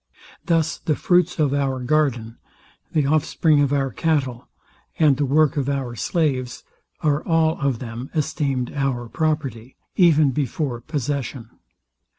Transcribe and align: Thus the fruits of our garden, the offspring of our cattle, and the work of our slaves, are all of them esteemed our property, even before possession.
Thus 0.43 0.79
the 0.79 0.95
fruits 0.95 1.37
of 1.37 1.53
our 1.53 1.79
garden, 1.79 2.39
the 2.91 3.05
offspring 3.05 3.61
of 3.61 3.71
our 3.71 3.91
cattle, 3.91 4.47
and 4.97 5.15
the 5.15 5.27
work 5.27 5.57
of 5.57 5.69
our 5.69 5.95
slaves, 5.95 6.63
are 7.01 7.23
all 7.23 7.59
of 7.61 7.77
them 7.77 8.09
esteemed 8.15 8.73
our 8.73 9.07
property, 9.07 9.75
even 9.97 10.31
before 10.31 10.81
possession. 10.81 11.51